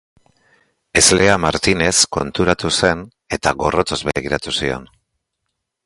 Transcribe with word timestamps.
Hezlea 1.01 1.35
Martinez 1.43 1.93
konturatu 2.17 2.73
zen, 2.79 3.05
eta 3.39 3.55
gorrotoz 3.63 4.01
begiratu 4.11 4.57
zion. 4.63 4.93